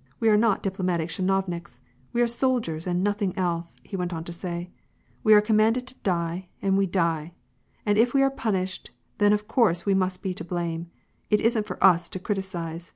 * 0.00 0.18
"We 0.18 0.28
are 0.28 0.36
not 0.36 0.64
diplomatic 0.64 1.08
chinovniks, 1.08 1.78
we 2.12 2.20
are 2.20 2.26
soldiers 2.26 2.88
and 2.88 3.00
nothing 3.04 3.32
else," 3.38 3.78
he 3.84 3.94
went 3.96 4.12
on 4.12 4.24
to 4.24 4.32
say." 4.32 4.70
We 5.22 5.34
are 5.34 5.40
commanded 5.40 5.86
to 5.86 5.94
die, 6.02 6.48
and 6.60 6.76
we 6.76 6.86
die. 6.86 7.34
And 7.86 7.96
if 7.96 8.12
we 8.12 8.22
are 8.24 8.28
punished, 8.28 8.90
then 9.18 9.32
of 9.32 9.46
course 9.46 9.86
we 9.86 9.94
must 9.94 10.20
be 10.20 10.34
to 10.34 10.44
blame; 10.44 10.90
it 11.30 11.40
isn't 11.40 11.68
for 11.68 11.78
us 11.84 12.08
to 12.08 12.18
criticise. 12.18 12.92